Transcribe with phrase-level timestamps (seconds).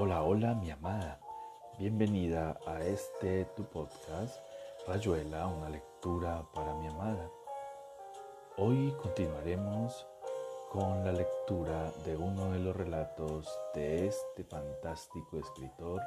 [0.00, 1.18] Hola, hola mi amada.
[1.76, 4.38] Bienvenida a este tu podcast,
[4.86, 7.28] Rayuela, una lectura para mi amada.
[8.58, 10.06] Hoy continuaremos
[10.70, 16.00] con la lectura de uno de los relatos de este fantástico escritor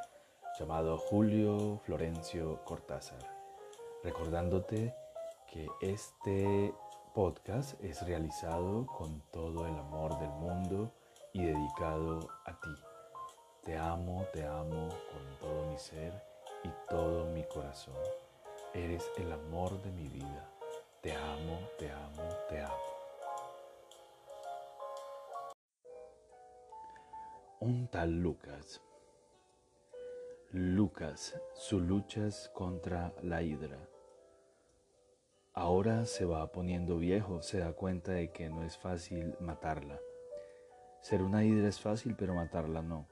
[0.58, 3.20] llamado Julio Florencio Cortázar.
[4.06, 4.96] Recordándote
[5.52, 6.74] que este
[7.14, 10.94] podcast es realizado con todo el amor del mundo
[11.34, 12.91] y dedicado a ti.
[13.64, 16.12] Te amo, te amo con todo mi ser
[16.64, 17.94] y todo mi corazón.
[18.74, 20.50] Eres el amor de mi vida.
[21.00, 22.76] Te amo, te amo, te amo.
[27.60, 28.82] Un tal Lucas.
[30.50, 33.78] Lucas, su luchas contra la hidra.
[35.54, 40.00] Ahora se va poniendo viejo, se da cuenta de que no es fácil matarla.
[41.02, 43.08] Ser una hidra es fácil, pero matarla no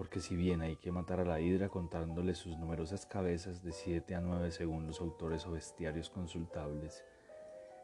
[0.00, 4.14] porque si bien hay que matar a la hidra contándole sus numerosas cabezas de 7
[4.14, 7.04] a 9 según los autores o bestiarios consultables,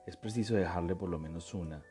[0.06, 1.84] es preciso dejarle por lo menos una,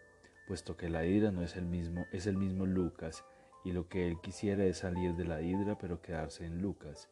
[0.48, 3.24] puesto que la hidra no es el mismo, es el mismo Lucas,
[3.64, 7.08] y lo que él quisiera es salir de la hidra pero quedarse en Lucas,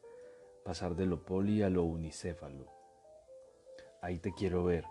[0.65, 2.65] pasar de lo poli a lo unicéfalo.
[4.01, 4.85] Ahí te quiero ver,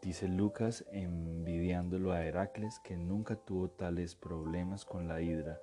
[0.00, 5.58] dice Lucas envidiándolo a Heracles que nunca tuvo tales problemas con la hidra,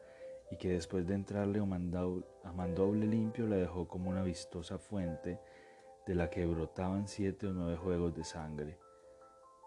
[0.51, 5.39] y que después de entrarle a mandoble limpio la dejó como una vistosa fuente
[6.05, 8.77] de la que brotaban siete o nueve juegos de sangre.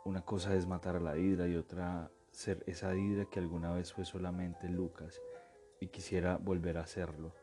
[0.05, 3.93] Una cosa es matar a la hidra y otra ser esa hidra que alguna vez
[3.93, 5.23] fue solamente Lucas
[5.81, 7.35] y quisiera volver a hacerlo.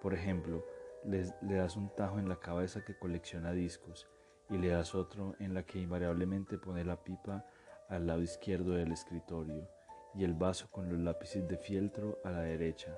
[0.00, 0.64] Por ejemplo,
[1.04, 4.08] le das un tajo en la cabeza que colecciona discos
[4.48, 7.44] y le das otro en la que invariablemente pone la pipa
[7.90, 9.68] al lado izquierdo del escritorio
[10.14, 12.96] y el vaso con los lápices de fieltro a la derecha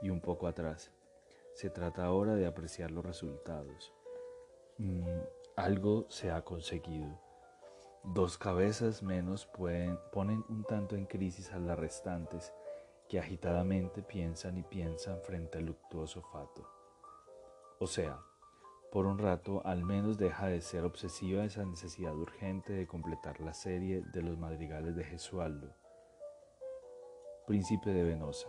[0.00, 0.90] y un poco atrás.
[1.52, 3.92] Se trata ahora de apreciar los resultados.
[4.78, 5.20] Mm,
[5.56, 7.20] algo se ha conseguido.
[8.02, 12.52] Dos cabezas menos pueden, ponen un tanto en crisis a las restantes,
[13.08, 16.66] que agitadamente piensan y piensan frente al luctuoso fato.
[17.78, 18.18] O sea,
[18.90, 23.52] por un rato al menos deja de ser obsesiva esa necesidad urgente de completar la
[23.52, 25.74] serie de los madrigales de Gesualdo
[27.46, 28.48] Príncipe de Venosa.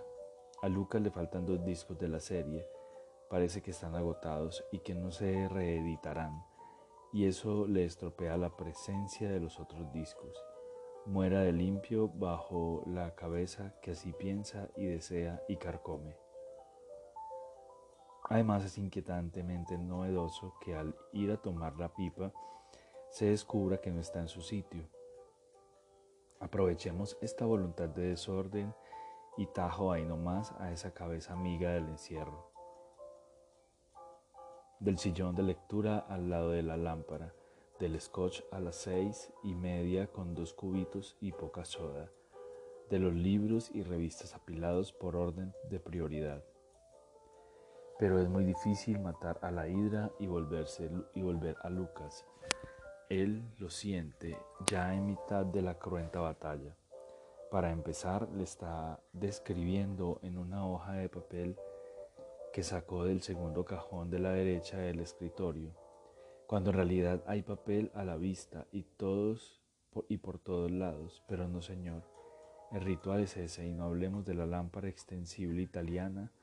[0.62, 2.66] A Lucas le faltan dos discos de la serie,
[3.30, 6.46] parece que están agotados y que no se reeditarán,
[7.12, 10.42] y eso le estropea la presencia de los otros discos.
[11.06, 16.16] Muera de limpio bajo la cabeza que así piensa y desea y carcome.
[18.30, 22.32] Además es inquietantemente novedoso que al ir a tomar la pipa
[23.10, 24.88] se descubra que no está en su sitio.
[26.40, 28.74] Aprovechemos esta voluntad de desorden
[29.38, 32.52] y tajo ahí nomás a esa cabeza amiga del encierro.
[34.80, 37.34] Del sillón de lectura al lado de la lámpara,
[37.80, 42.10] del scotch a las seis y media con dos cubitos y poca soda,
[42.90, 46.44] de los libros y revistas apilados por orden de prioridad.
[47.98, 52.26] Pero es muy difícil matar a la hidra y, volverse, y volver a Lucas.
[53.10, 56.76] Él lo siente ya en mitad de la cruenta batalla.
[57.56, 61.56] Para empezar, le está describiendo en una hoja de papel
[62.52, 65.74] que sacó del segundo cajón de la derecha del escritorio,
[66.48, 69.62] cuando en realidad hay papel a la vista y todos
[70.10, 72.04] y por todos lados, pero no señor.
[72.74, 76.34] El ritual es ese y no hablemos de la lámpara extensible italiana,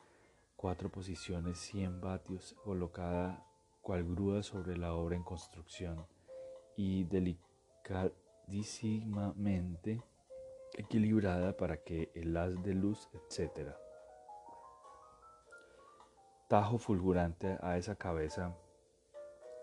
[0.57, 3.45] cuatro posiciones, 100 vatios, colocada
[3.83, 6.07] cual grúa sobre la obra en construcción
[6.75, 10.01] y delicadísimamente
[10.83, 13.71] equilibrada para que el haz de luz, etc.
[16.49, 18.55] Tajo fulgurante a esa cabeza,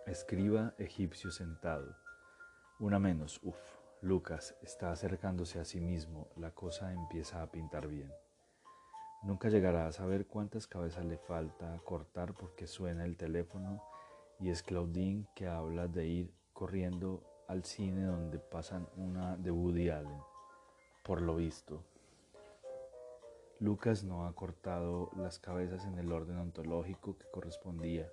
[0.08, 1.96] escriba egipcio sentado.
[2.80, 3.58] Una menos, uff,
[4.02, 8.12] Lucas está acercándose a sí mismo, la cosa empieza a pintar bien.
[9.22, 13.84] Nunca llegará a saber cuántas cabezas le falta cortar porque suena el teléfono
[14.40, 19.90] y es Claudine que habla de ir corriendo al cine donde pasan una de Woody
[19.90, 20.29] Allen
[21.04, 21.84] por lo visto.
[23.60, 28.10] Lucas no ha cortado las cabezas en el orden ontológico que correspondía,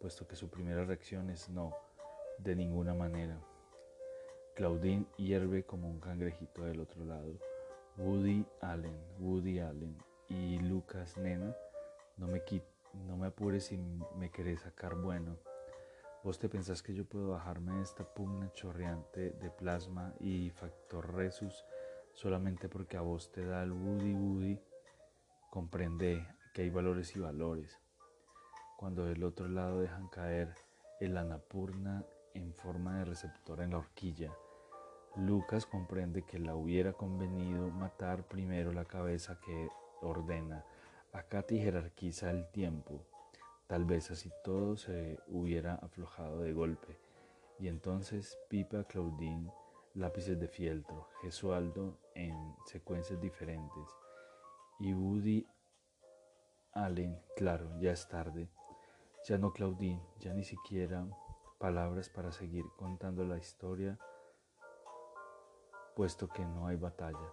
[0.00, 1.74] puesto que su primera reacción es no,
[2.38, 3.36] de ninguna manera.
[4.54, 7.32] Claudine hierve como un cangrejito del otro lado.
[7.96, 9.96] Woody Allen, Woody Allen
[10.28, 11.56] y Lucas, nena,
[12.16, 12.42] no me,
[13.06, 13.76] no me apures si
[14.16, 15.36] me querés sacar bueno.
[16.22, 21.64] ¿Vos te pensás que yo puedo bajarme esta pugna chorreante de plasma y factor resus
[22.14, 24.60] solamente porque a vos te da el Woody Woody,
[25.50, 27.78] comprende que hay valores y valores.
[28.76, 30.54] Cuando del otro lado dejan caer
[31.00, 34.32] el anapurna en forma de receptor en la horquilla,
[35.16, 39.68] Lucas comprende que la hubiera convenido matar primero la cabeza que
[40.02, 40.64] ordena.
[41.12, 43.04] Acá jerarquiza el tiempo.
[43.68, 46.98] Tal vez así todo se hubiera aflojado de golpe.
[47.60, 49.52] Y entonces Pipa, Claudine,
[49.94, 53.88] lápices de fieltro, Gesualdo en secuencias diferentes.
[54.80, 55.46] Y Woody
[56.72, 58.48] Allen, claro, ya es tarde.
[59.28, 61.06] Ya no Claudine, ya ni siquiera
[61.58, 63.98] palabras para seguir contando la historia
[65.94, 67.32] puesto que no hay batalla.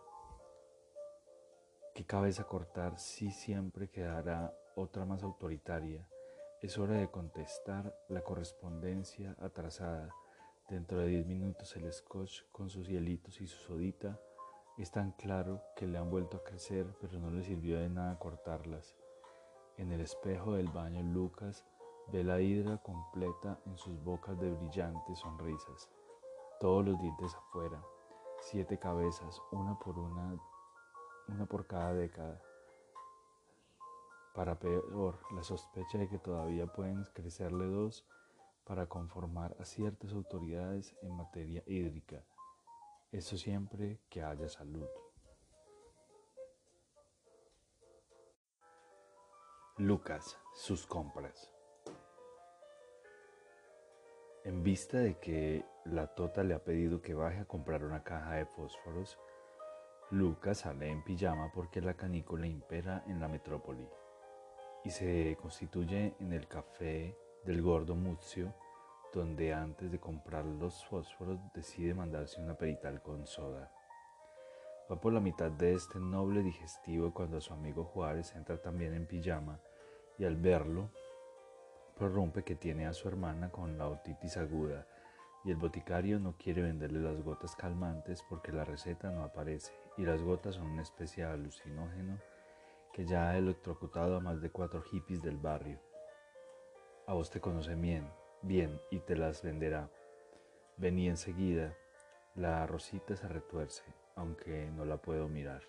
[1.96, 6.08] ¿Qué cabeza cortar si siempre quedará otra más autoritaria?
[6.62, 10.14] Es hora de contestar la correspondencia atrasada.
[10.70, 14.20] Dentro de diez minutos el scotch con sus hielitos y su sodita
[14.78, 18.18] es tan claro que le han vuelto a crecer, pero no le sirvió de nada
[18.18, 18.96] cortarlas.
[19.78, 21.66] En el espejo del baño Lucas
[22.12, 25.90] ve la hidra completa en sus bocas de brillantes sonrisas,
[26.60, 27.84] todos los dientes afuera,
[28.42, 30.38] siete cabezas, una por una,
[31.28, 32.42] una por cada década.
[34.34, 38.06] Para peor, la sospecha de que todavía pueden crecerle dos
[38.66, 42.24] para conformar a ciertas autoridades en materia hídrica.
[43.12, 44.88] Eso siempre que haya salud.
[49.78, 51.52] Lucas, sus compras.
[54.46, 58.36] En vista de que la Tota le ha pedido que baje a comprar una caja
[58.36, 59.20] de fósforos,
[60.12, 63.90] Lucas sale en pijama porque la canícula impera en la metrópoli
[64.86, 68.54] y se constituye en el café del gordo Muzio,
[69.14, 73.72] donde antes de comprar los fósforos decide mandarse una perital con soda.
[74.90, 79.06] Va por la mitad de este noble digestivo cuando su amigo Juárez entra también en
[79.06, 79.60] pijama
[80.18, 80.90] y al verlo
[81.98, 84.88] prorrumpe que tiene a su hermana con la otitis aguda
[85.44, 90.04] y el boticario no quiere venderle las gotas calmantes porque la receta no aparece y
[90.04, 92.20] las gotas son una especie de alucinógeno
[92.94, 95.80] que ya ha electrocutado a más de cuatro hippies del barrio.
[97.08, 98.08] A vos te conoce bien,
[98.42, 99.90] bien y te las venderá.
[100.78, 101.76] Vení enseguida,
[102.36, 103.84] la rosita se retuerce,
[104.16, 105.62] aunque no la puedo mirar.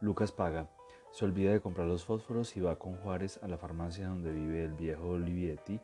[0.00, 0.68] Lucas paga
[1.14, 4.64] se olvida de comprar los fósforos y va con Juárez a la farmacia donde vive
[4.64, 5.80] el viejo Olivietti.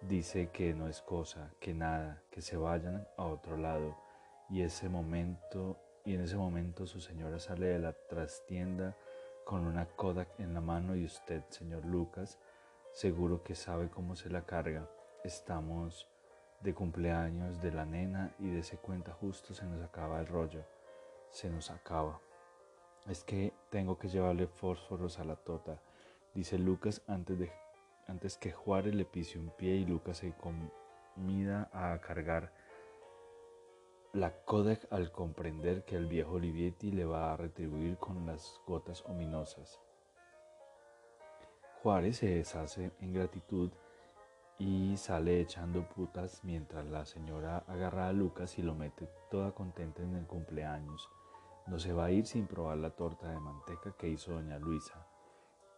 [0.00, 3.96] Dice que no es cosa, que nada, que se vayan a otro lado.
[4.50, 8.96] Y ese momento, y en ese momento su señora sale de la trastienda
[9.48, 12.38] con una Kodak en la mano y usted, señor Lucas,
[12.92, 14.86] seguro que sabe cómo se la carga.
[15.24, 16.06] Estamos
[16.60, 20.66] de cumpleaños de la nena y de ese cuenta justo se nos acaba el rollo.
[21.30, 22.20] Se nos acaba.
[23.06, 25.80] Es que tengo que llevarle fósforos a la tota,
[26.34, 27.50] dice Lucas antes, de,
[28.06, 32.52] antes que Juárez le pise un pie y Lucas se comida a cargar
[34.18, 39.04] la Kodak al comprender que el viejo Olivietti le va a retribuir con las gotas
[39.06, 39.80] ominosas.
[41.82, 43.70] Juárez se deshace en gratitud
[44.58, 50.02] y sale echando putas mientras la señora agarra a Lucas y lo mete toda contenta
[50.02, 51.08] en el cumpleaños.
[51.68, 55.06] No se va a ir sin probar la torta de manteca que hizo doña Luisa.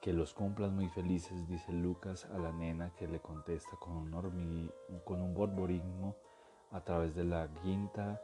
[0.01, 4.73] Que los cumplas muy felices, dice Lucas a la nena que le contesta con un,
[5.05, 6.17] con un borborismo
[6.71, 8.23] a través de la quinta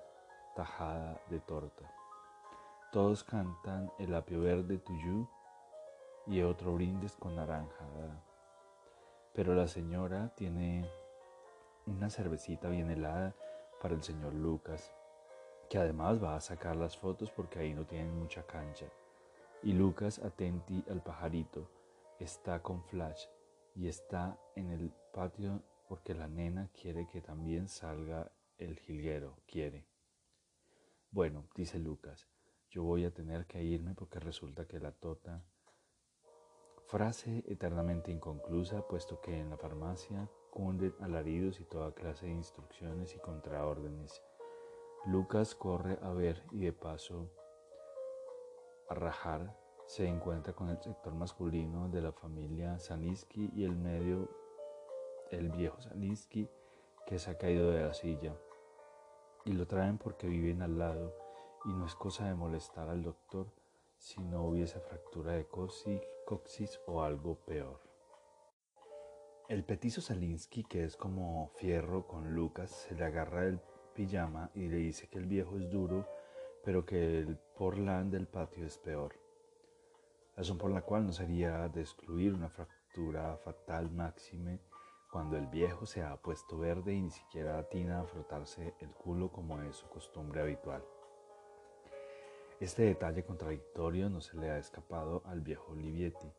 [0.56, 1.84] tajada de torta.
[2.90, 5.28] Todos cantan el apio verde tuyo
[6.26, 7.84] y otro brindes con naranja.
[9.34, 10.90] Pero la señora tiene
[11.86, 13.34] una cervecita bien helada
[13.80, 14.92] para el señor Lucas
[15.68, 18.86] que además va a sacar las fotos porque ahí no tienen mucha cancha.
[19.62, 21.68] Y Lucas, atenti al pajarito,
[22.18, 23.26] está con Flash
[23.74, 29.84] y está en el patio porque la nena quiere que también salga el jilguero, quiere.
[31.10, 32.28] Bueno, dice Lucas,
[32.70, 35.44] yo voy a tener que irme porque resulta que la tota...
[36.86, 43.12] Frase eternamente inconclusa, puesto que en la farmacia cunden alaridos y toda clase de instrucciones
[43.16, 44.22] y contraórdenes
[45.06, 47.30] Lucas corre a ver y de paso
[48.88, 54.28] a rajar se encuentra con el sector masculino de la familia Saniski y el medio,
[55.30, 56.50] el viejo Saniski
[57.06, 58.36] que se ha caído de la silla.
[59.46, 61.14] Y lo traen porque viven al lado
[61.64, 63.46] y no es cosa de molestar al doctor
[63.96, 67.80] si no hubiese fractura de coxis o algo peor.
[69.48, 73.60] El petizo Salinsky, que es como fierro con Lucas, se le agarra el
[73.94, 76.08] pijama y le dice que el viejo es duro,
[76.64, 79.14] pero que el porlán del patio es peor.
[80.36, 84.58] Razón por la cual no sería de excluir una fractura fatal máxime
[85.16, 89.32] cuando el viejo se ha puesto verde y ni siquiera atina a frotarse el culo
[89.32, 90.84] como es su costumbre habitual.
[92.60, 96.30] Este detalle contradictorio no se le ha escapado al viejo Livietti,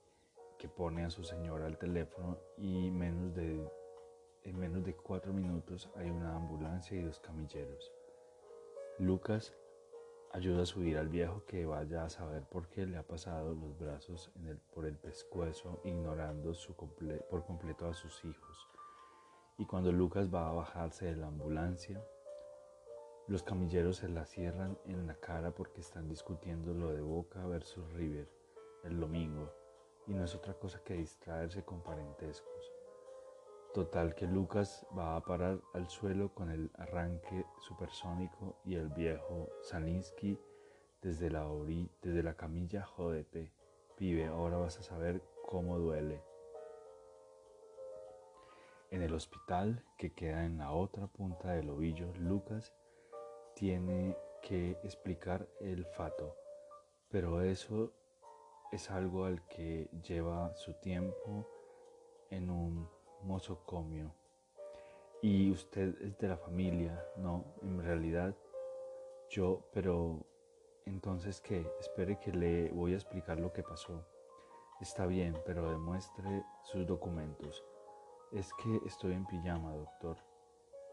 [0.59, 6.35] que pone a su señora al teléfono y en menos de cuatro minutos hay una
[6.35, 7.91] ambulancia y dos camilleros.
[8.99, 9.55] Lucas
[10.33, 13.77] ayuda a subir al viejo que vaya a saber por qué le ha pasado los
[13.77, 14.31] brazos
[14.73, 16.53] por el pescuezo, ignorando
[17.29, 18.67] por completo a sus hijos.
[19.57, 22.03] Y cuando Lucas va a bajarse de la ambulancia,
[23.27, 27.91] los camilleros se la cierran en la cara porque están discutiendo lo de Boca versus
[27.93, 28.29] River
[28.83, 29.51] el domingo
[30.07, 32.76] y no es otra cosa que distraerse con parentescos.
[33.77, 39.49] Total que Lucas va a parar al suelo con el arranque supersónico y el viejo
[39.61, 40.35] Salinsky
[40.99, 41.47] desde la,
[42.01, 43.51] desde la camilla, jódete,
[43.95, 46.23] pibe, ahora vas a saber cómo duele.
[48.89, 52.73] En el hospital, que queda en la otra punta del ovillo, Lucas
[53.53, 56.35] tiene que explicar el fato,
[57.11, 57.93] pero eso
[58.71, 61.47] es algo al que lleva su tiempo
[62.31, 64.13] en un mozocomio.
[65.21, 68.35] Y usted es de la familia, no, en realidad
[69.29, 70.25] yo, pero
[70.85, 74.05] entonces qué, espere que le voy a explicar lo que pasó.
[74.79, 77.63] Está bien, pero demuestre sus documentos.
[78.31, 80.17] Es que estoy en pijama, doctor.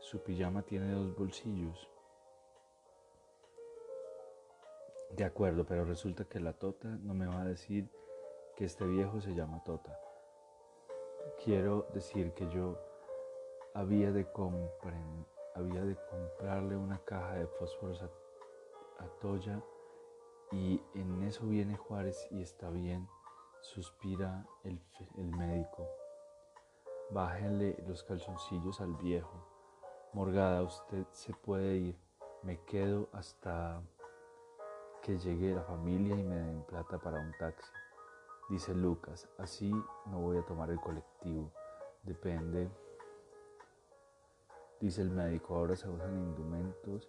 [0.00, 1.88] Su pijama tiene dos bolsillos.
[5.10, 7.88] De acuerdo, pero resulta que la Tota no me va a decir
[8.56, 9.98] que este viejo se llama Tota.
[11.42, 12.78] Quiero decir que yo
[13.74, 14.26] había de,
[15.54, 18.08] había de comprarle una caja de fósforos a,
[19.20, 19.60] Toya
[20.50, 23.06] y en eso viene Juárez y está bien,
[23.60, 24.80] suspira el,
[25.18, 25.86] el médico.
[27.10, 29.46] Bájenle los calzoncillos al viejo.
[30.12, 31.98] Morgada, usted se puede ir.
[32.42, 33.82] Me quedo hasta
[35.02, 37.83] que llegue la familia y me den plata para un taxi.
[38.48, 39.70] Dice Lucas, así
[40.06, 41.50] no voy a tomar el colectivo.
[42.02, 42.68] Depende.
[44.80, 47.08] Dice el médico, ahora se usan indumentos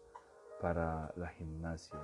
[0.61, 1.99] para la gimnasia.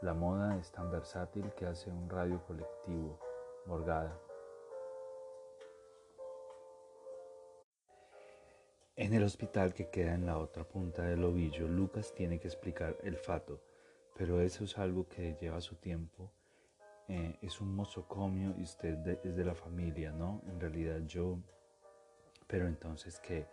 [0.00, 3.18] La moda es tan versátil que hace un radio colectivo.
[3.66, 4.18] Morgada.
[8.96, 12.96] En el hospital que queda en la otra punta del ovillo, Lucas tiene que explicar
[13.02, 13.60] el fato
[14.16, 16.30] pero eso es algo que lleva su tiempo.
[17.14, 20.40] Eh, es un mozocomio y usted es de la familia, ¿no?
[20.46, 21.36] En realidad yo,
[22.46, 23.46] pero entonces que,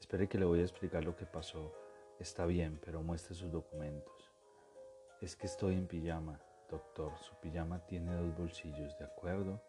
[0.00, 1.72] espere que le voy a explicar lo que pasó.
[2.18, 4.34] Está bien, pero muestre sus documentos.
[5.20, 7.16] Es que estoy en pijama, doctor.
[7.18, 9.62] Su pijama tiene dos bolsillos, ¿de acuerdo?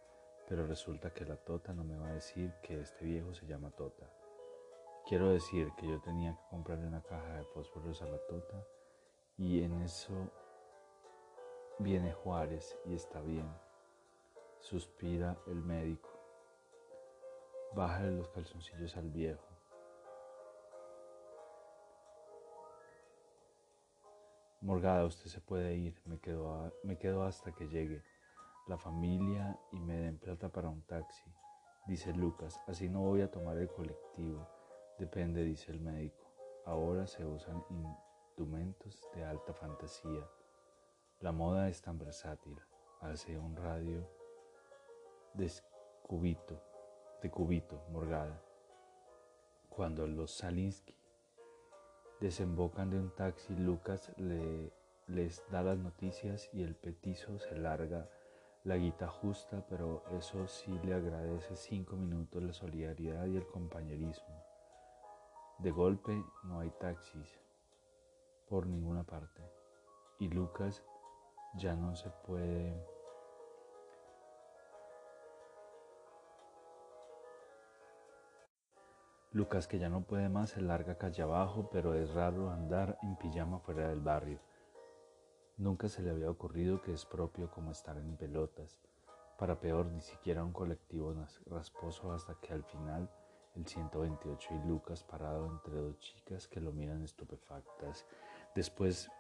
[0.50, 3.70] Pero resulta que la Tota no me va a decir que este viejo se llama
[3.70, 4.12] Tota.
[5.08, 8.66] Quiero decir que yo tenía que comprarle una caja de fósforos a la Tota
[9.38, 10.32] y en eso
[11.80, 13.50] viene Juárez y está bien.
[14.60, 16.10] Suspira el médico.
[17.74, 19.46] Bájale los calzoncillos al viejo.
[24.62, 26.02] Morgada, usted se puede ir.
[26.06, 28.04] Me quedo, me quedo hasta que llegue
[28.68, 31.32] la familia y me den plata para un taxi.
[31.86, 34.48] Dice Lucas, así no voy a tomar el colectivo.
[34.98, 36.26] Depende, dice el médico.
[36.66, 40.28] Ahora se usan instrumentos de alta fantasía.
[41.22, 42.62] La moda es tan versátil,
[43.02, 44.08] hace un radio
[45.34, 45.52] de
[46.04, 46.62] cubito,
[47.24, 48.40] de cubito, morgada.
[49.68, 50.96] Cuando los Salinsky
[52.20, 54.72] desembocan de un taxi, Lucas le,
[55.08, 58.08] les da las noticias y el petizo se larga
[58.64, 64.44] la guita justa, pero eso sí le agradece cinco minutos la solidaridad y el compañerismo.
[65.58, 67.40] De golpe no hay taxis,
[68.48, 69.42] por ninguna parte.
[70.20, 70.84] Y Lucas
[71.58, 72.74] ya no se puede
[79.34, 83.18] Lucas que ya no puede más se larga calle abajo, pero es raro andar en
[83.18, 84.40] pijama fuera del barrio.
[85.58, 88.80] Nunca se le había ocurrido que es propio como estar en pelotas.
[89.38, 91.14] Para peor, ni siquiera un colectivo
[91.46, 93.12] rasposo hasta que al final
[93.56, 98.06] el 128 y Lucas parado entre dos chicas que lo miran estupefactas
[98.56, 99.12] Después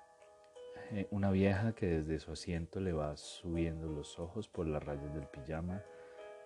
[0.91, 5.13] eh, una vieja que desde su asiento le va subiendo los ojos por las rayas
[5.13, 5.83] del pijama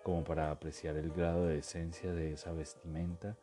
[0.02, 3.36] como para apreciar el grado de esencia de esa vestimenta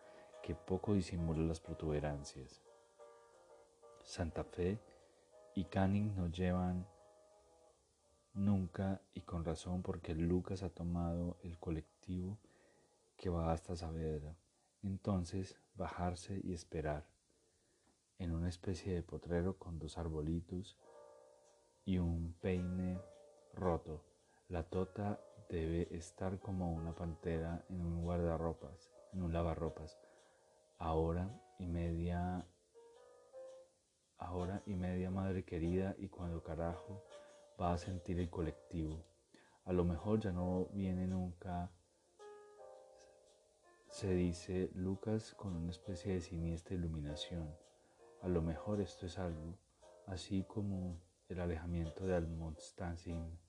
[0.43, 2.61] que poco disimula las protuberancias.
[4.03, 4.79] Santa Fe
[5.55, 6.85] y Canning no llevan
[8.33, 12.37] nunca y con razón porque Lucas ha tomado el colectivo
[13.15, 14.35] que va hasta Saavedra.
[14.83, 17.05] Entonces bajarse y esperar
[18.19, 20.77] en una especie de potrero con dos arbolitos
[21.85, 23.01] y un peine
[23.55, 24.03] roto.
[24.49, 29.97] La tota debe estar como una pantera en un guardarropas, en un lavarropas.
[30.77, 32.45] Ahora y media,
[34.17, 37.03] ahora y media madre querida y cuando carajo
[37.59, 39.03] va a sentir el colectivo.
[39.65, 41.71] A lo mejor ya no viene nunca,
[43.87, 47.68] se dice Lucas con una especie de siniestra iluminación.
[48.21, 49.57] A lo mejor esto es algo,
[50.07, 50.99] así como
[51.29, 53.39] el alejamiento de Almonstancin,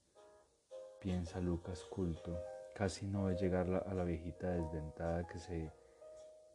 [1.01, 2.41] piensa Lucas culto.
[2.73, 5.71] Casi no ve llegar a la viejita desdentada que se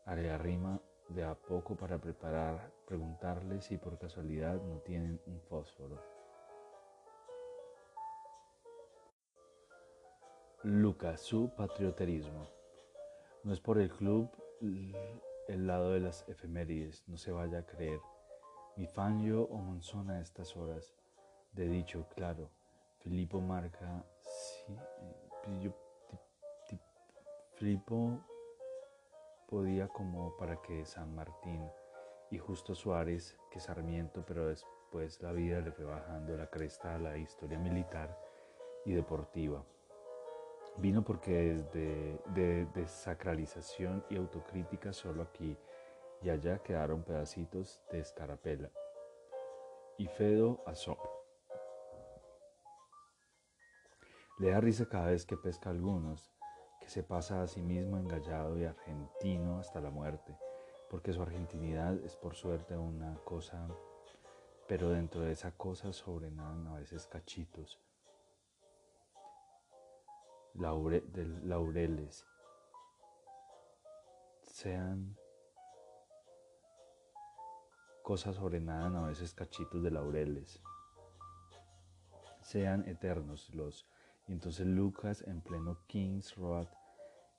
[0.06, 6.02] arrima de a poco para preparar, preguntarle si por casualidad no tienen un fósforo.
[10.62, 12.48] Lucas, su patrioterismo.
[13.44, 14.30] No es por el club
[15.48, 18.00] el lado de las efemérides, no se vaya a creer.
[18.76, 20.94] Mi Fangio o Monzón a estas horas.
[21.52, 22.50] De dicho, claro,
[22.98, 24.76] Filipo marca, sí,
[27.54, 28.20] Filipo
[29.48, 31.66] podía como para que San Martín
[32.30, 36.98] y Justo Suárez, que Sarmiento, pero después la vida le fue bajando la cresta a
[36.98, 38.18] la historia militar
[38.84, 39.64] y deportiva.
[40.78, 45.56] Vino porque desde de desacralización y autocrítica solo aquí
[46.20, 48.70] y allá quedaron pedacitos de escarapela.
[49.96, 50.98] Y Fedo asó.
[54.38, 56.30] Le da risa cada vez que pesca algunos,
[56.78, 60.36] que se pasa a sí mismo engallado y argentino hasta la muerte,
[60.90, 63.66] porque su argentinidad es por suerte una cosa,
[64.68, 67.80] pero dentro de esa cosa sobrenadan a veces cachitos
[70.58, 72.26] de laureles,
[74.42, 75.16] sean
[78.02, 80.62] cosas sobrenadan a veces cachitos de laureles,
[82.42, 83.86] sean eternos los.
[84.28, 86.68] Y entonces Lucas en pleno King's Road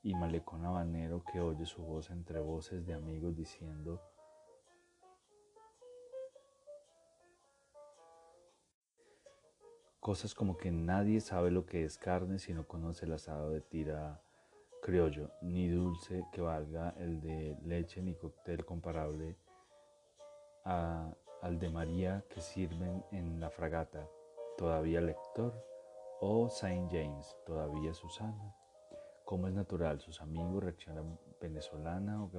[0.04, 4.02] y malecón habanero que oye su voz entre voces de amigos diciendo,
[10.08, 13.60] Cosas como que nadie sabe lo que es carne si no conoce el asado de
[13.60, 14.22] tira
[14.82, 19.36] criollo, ni dulce que valga el de leche, ni cóctel comparable
[20.64, 24.08] al de María que sirven en la fragata,
[24.58, 25.62] todavía lector,
[26.22, 28.56] o Saint James, todavía Susana.
[29.26, 32.32] Como es natural, sus amigos reaccionan venezolana o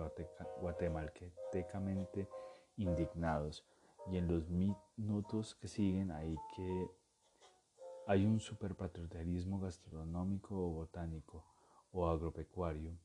[0.63, 2.31] guatemaltecamente
[2.79, 3.63] indignados,
[4.11, 6.89] y en los minutos que siguen hay que
[8.09, 11.45] hay un superpatriotismo gastronómico o botánico
[11.93, 12.99] o agropecuario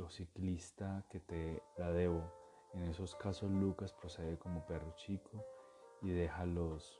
[0.00, 2.32] o ciclista que te la debo.
[2.72, 5.44] En esos casos Lucas procede como perro chico
[6.00, 6.98] y deja los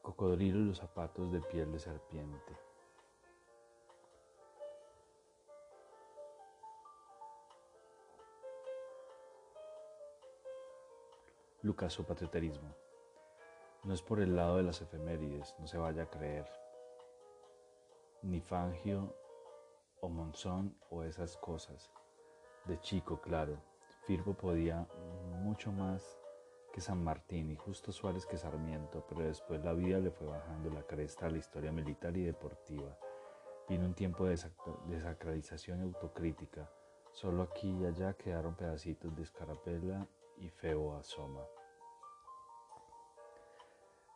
[0.00, 2.56] cocodrilos los zapatos de piel de serpiente.
[11.60, 12.74] Lucas, su patrioterismo.
[13.82, 16.46] No es por el lado de las efemérides, no se vaya a creer.
[18.22, 19.14] Ni Fangio
[20.02, 21.90] o Monzón o esas cosas.
[22.66, 23.56] De chico, claro,
[24.04, 24.86] Firpo podía
[25.42, 26.20] mucho más
[26.74, 30.68] que San Martín y Justo Suárez que Sarmiento, pero después la vida le fue bajando
[30.70, 32.98] la cresta a la historia militar y deportiva.
[33.66, 34.38] Vino un tiempo de
[34.88, 36.70] desacralización y autocrítica.
[37.12, 41.42] Solo aquí y allá quedaron pedacitos de escarapela y feo asoma.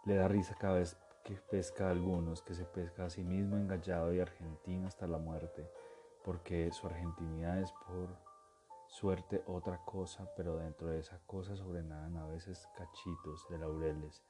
[0.05, 3.57] Le da risa cada vez que pesca a algunos, que se pesca a sí mismo
[3.57, 5.67] engallado y argentino hasta la muerte,
[6.23, 8.11] porque su argentinidad es por
[8.87, 14.23] suerte otra cosa, pero dentro de esa cosa sobrenadan a veces cachitos de laureles,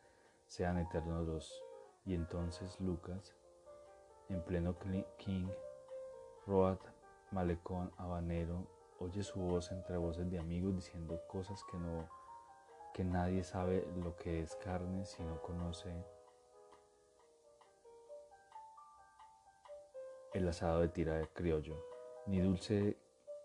[0.47, 1.63] sean eternos los.
[2.07, 3.35] Y entonces Lucas,
[4.29, 4.77] en pleno
[5.19, 5.49] King,
[6.47, 6.79] Road,
[7.31, 8.67] malecón, habanero,
[9.01, 12.09] oye su voz entre voces de amigos diciendo cosas que no
[12.95, 15.93] que nadie sabe lo que es carne si no conoce
[20.33, 21.77] el asado de tira de criollo,
[22.27, 22.97] ni dulce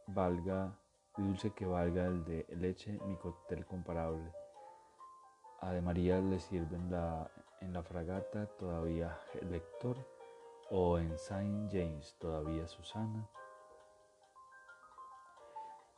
[0.05, 0.77] valga,
[1.17, 4.31] dulce que valga el de leche, ni cóctel comparable.
[5.61, 7.29] A de María le sirven la,
[7.61, 9.97] en la fragata todavía lector
[10.69, 13.27] o en Saint James todavía Susana.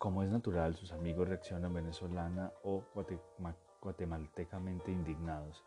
[0.02, 2.84] Como es natural, sus amigos reaccionan venezolana o
[3.82, 5.64] guatemaltecamente indignados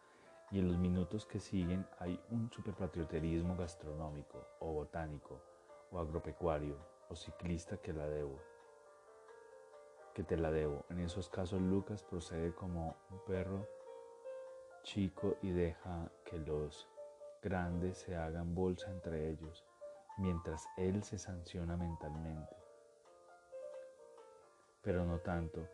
[0.51, 5.41] y en los minutos que siguen hay un superpatrioterismo gastronómico o botánico
[5.93, 6.77] o agropecuario
[7.09, 8.41] o ciclista que la debo
[10.15, 10.85] que te la debo.
[10.91, 13.69] En esos casos Lucas procede como un perro
[14.83, 16.89] chico y deja que los
[17.41, 19.65] grandes se hagan bolsa entre ellos,
[20.19, 22.64] mientras él se sanciona mentalmente.
[24.85, 25.67] Pero no tanto,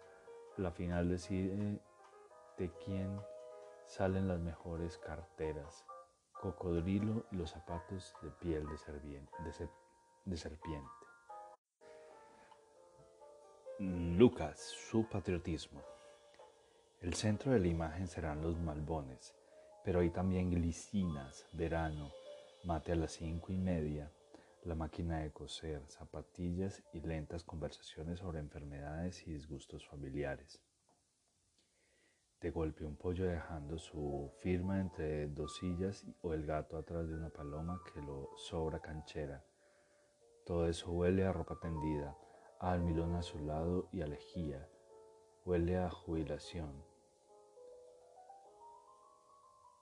[0.57, 1.81] la final decide
[2.57, 3.20] de quién
[3.87, 5.85] salen las mejores carteras,
[6.40, 10.90] cocodrilo y los zapatos de piel de, serpiente.
[13.79, 15.83] Lucas, su patriotismo.
[17.01, 19.35] El centro de la imagen serán los malbones,
[19.83, 22.12] pero hay también glicinas, verano,
[22.64, 24.12] mate a las cinco y media,
[24.64, 30.61] la máquina de coser, zapatillas y lentas conversaciones sobre enfermedades y disgustos familiares.
[32.40, 37.14] De golpe un pollo dejando su firma entre dos sillas o el gato atrás de
[37.14, 39.44] una paloma que lo sobra canchera.
[40.44, 42.16] Todo eso huele a ropa tendida
[42.61, 44.68] a almidón a su lado y a lejía,
[45.46, 46.85] huele a jubilación,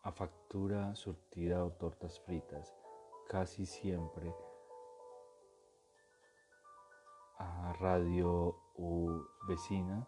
[0.04, 2.72] a factura surtida o tortas fritas,
[3.28, 4.32] casi siempre
[7.38, 10.06] a radio u vecina,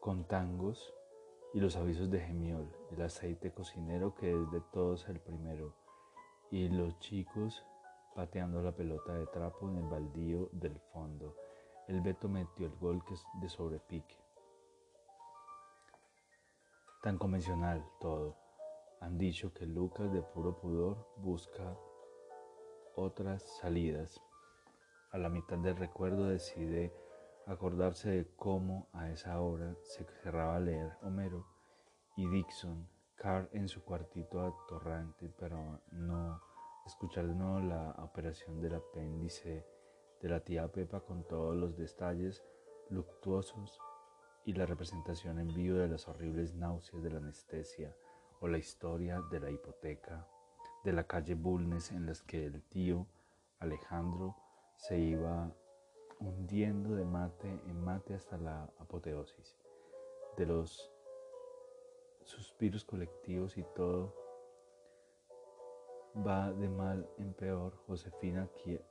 [0.00, 0.94] con tangos
[1.54, 5.74] y los avisos de gemiol, el aceite cocinero que es de todos el primero,
[6.50, 7.64] y los chicos
[8.14, 11.36] pateando la pelota de trapo en el baldío del fondo.
[11.86, 14.16] El Beto metió el gol que es de sobrepique.
[17.02, 18.36] Tan convencional todo.
[19.00, 21.76] Han dicho que Lucas de puro pudor busca
[22.96, 24.20] otras salidas.
[25.16, 26.92] A la mitad del recuerdo decide
[27.46, 31.46] acordarse de cómo a esa hora se cerraba a leer Homero
[32.18, 36.38] y Dixon, Carr en su cuartito atorrante, pero no
[36.84, 39.64] escuchar de nuevo la operación del apéndice
[40.20, 42.44] de la tía Pepa con todos los detalles
[42.90, 43.80] luctuosos
[44.44, 47.96] y la representación en vivo de las horribles náuseas de la anestesia
[48.40, 50.28] o la historia de la hipoteca
[50.84, 53.06] de la calle Bulnes en las que el tío
[53.60, 54.36] Alejandro
[54.76, 55.50] se iba
[56.20, 59.56] hundiendo de mate en mate hasta la apoteosis,
[60.36, 60.92] de los
[62.24, 64.14] suspiros colectivos y todo
[66.26, 68.82] va de mal en peor, Josefina, que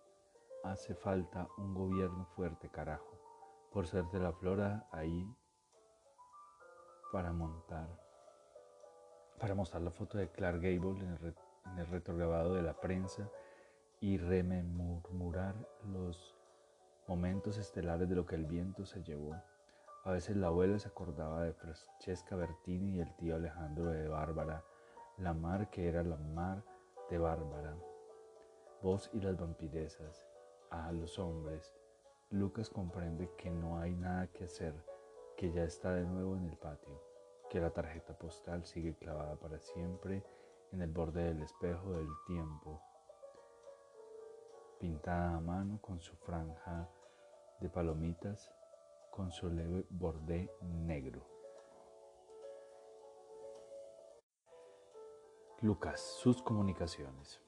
[0.63, 3.19] hace falta un gobierno fuerte, carajo,
[3.71, 5.27] por ser de la flora ahí
[7.11, 7.87] para montar,
[9.39, 11.35] para mostrar la foto de Clark Gable en
[11.77, 13.29] el, retrograbado de la prensa
[14.05, 15.55] y remurmurar
[15.91, 16.35] los
[17.07, 19.35] momentos estelares de lo que el viento se llevó.
[20.03, 24.63] A veces la abuela se acordaba de Francesca Bertini y el tío Alejandro de Bárbara,
[25.17, 26.63] la mar que era la mar
[27.09, 27.75] de Bárbara,
[28.83, 30.23] vos y las vampiresas,
[30.69, 31.73] a los hombres,
[32.29, 34.75] Lucas comprende que no hay nada que hacer,
[35.35, 37.01] que ya está de nuevo en el patio,
[37.49, 40.23] que la tarjeta postal sigue clavada para siempre
[40.71, 42.83] en el borde del espejo del tiempo,
[44.79, 46.89] pintada a mano con su franja
[47.59, 48.51] de palomitas,
[49.11, 51.25] con su leve borde negro.
[55.61, 57.41] Lucas, sus comunicaciones.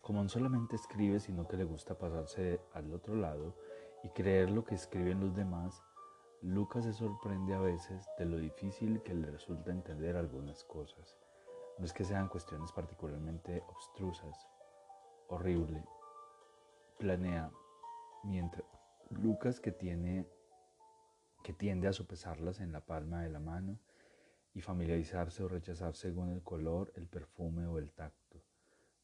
[0.00, 3.54] Como no solamente escribe, sino que le gusta pasarse al otro lado
[4.02, 5.82] y creer lo que escriben los demás,
[6.42, 11.16] Lucas se sorprende a veces de lo difícil que le resulta entender algunas cosas.
[11.78, 14.46] No es que sean cuestiones particularmente obstrusas,
[15.28, 15.84] horrible.
[16.98, 17.50] Planea,
[18.24, 18.64] mientras
[19.10, 20.26] Lucas que tiene
[21.42, 23.78] que tiende a sopesarlas en la palma de la mano,
[24.56, 28.42] y familiarizarse o rechazar según el color, el perfume o el tacto.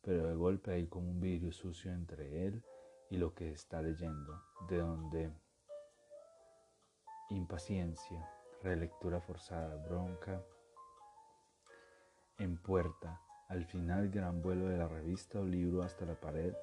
[0.00, 2.64] Pero de golpe hay como un vidrio sucio entre él
[3.10, 5.30] y lo que está leyendo, de donde
[7.28, 8.26] impaciencia,
[8.62, 10.42] relectura forzada, bronca,
[12.38, 16.54] en puerta, al final gran vuelo de la revista o libro hasta la pared,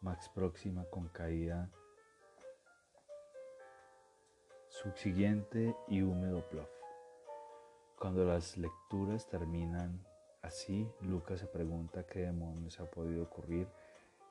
[0.00, 1.70] max próxima con caída
[4.68, 6.70] subsiguiente y húmedo plof.
[7.98, 10.06] Cuando las lecturas terminan
[10.42, 13.68] así, Lucas se pregunta qué demonios ha podido ocurrir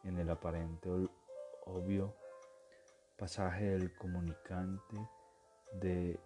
[0.03, 0.89] en el aparente
[1.65, 2.15] obvio
[3.17, 4.97] pasaje del comunicante
[5.73, 6.19] de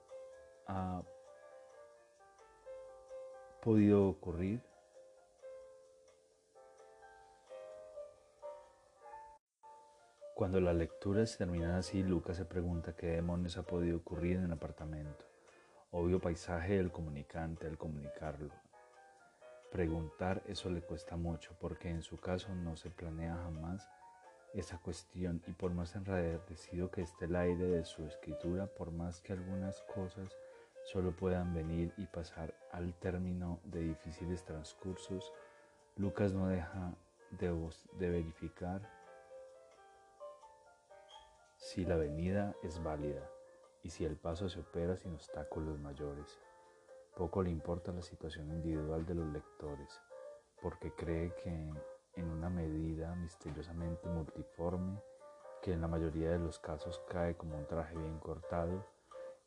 [0.67, 1.01] ha
[3.61, 4.61] podido ocurrir.
[10.35, 14.53] Cuando las lecturas terminan así, Lucas se pregunta qué demonios ha podido ocurrir en el
[14.53, 15.25] apartamento
[15.93, 18.49] obvio paisaje del comunicante al comunicarlo.
[19.71, 23.87] Preguntar eso le cuesta mucho porque en su caso no se planea jamás
[24.55, 29.21] esa cuestión y por más enradecido que esté el aire de su escritura, por más
[29.21, 30.35] que algunas cosas
[30.83, 35.31] solo puedan venir y pasar al término de difíciles transcursos,
[35.95, 36.95] Lucas no deja
[37.39, 37.49] de,
[37.99, 38.81] de verificar
[41.63, 43.25] si la venida es válida
[43.83, 46.37] y si el paso se opera sin obstáculos mayores.
[47.15, 50.01] Poco le importa la situación individual de los lectores,
[50.61, 51.73] porque cree que
[52.15, 55.01] en una medida misteriosamente multiforme
[55.61, 58.85] que en la mayoría de los casos cae como un traje bien cortado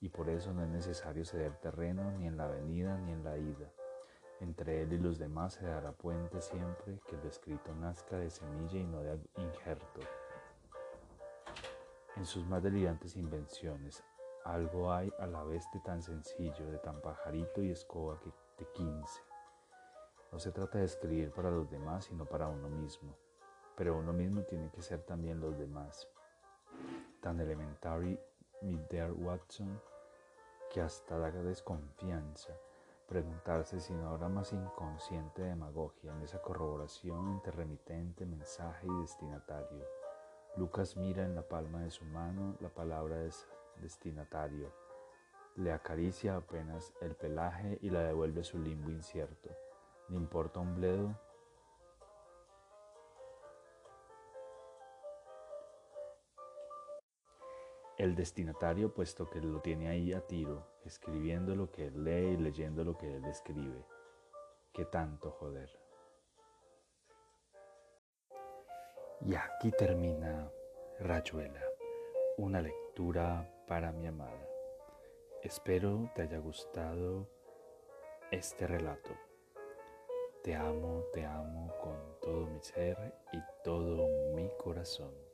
[0.01, 3.37] y por eso no es necesario ceder terreno ni en la venida ni en la
[3.37, 3.71] ida.
[4.41, 8.79] Entre él y los demás se dará puente siempre que el escrito nazca de semilla
[8.79, 10.01] y no de injerto.
[12.17, 14.03] En sus más delirantes invenciones,
[14.45, 18.71] algo hay a la vez de tan sencillo, de tan pajarito y escoba que de
[18.73, 19.21] quince.
[20.33, 23.15] No se trata de escribir para los demás, sino para uno mismo.
[23.77, 26.09] Pero uno mismo tiene que ser también los demás.
[27.21, 28.19] Tan elementary,
[28.63, 29.81] mi dear Watson,
[30.71, 32.53] que hasta da desconfianza
[33.07, 40.06] preguntarse si no habrá más inconsciente demagogia en esa corroboración entre remitente, mensaje y destinatario.
[40.57, 43.19] Lucas mira en la palma de su mano la palabra
[43.77, 44.73] destinatario,
[45.57, 49.51] le acaricia apenas el pelaje y la devuelve su limbo incierto.
[50.09, 51.19] ¿Le importa un bledo?
[57.99, 62.37] El destinatario, puesto que lo tiene ahí a tiro, escribiendo lo que él lee y
[62.37, 63.87] leyendo lo que él escribe.
[64.73, 65.86] ¿Qué tanto joder?
[69.21, 70.51] Y aquí termina
[71.01, 71.63] Rayuela,
[72.37, 74.49] una lectura para mi amada.
[75.43, 77.29] Espero te haya gustado
[78.31, 79.11] este relato.
[80.43, 85.26] Te amo, te amo con todo mi ser y todo mi corazón.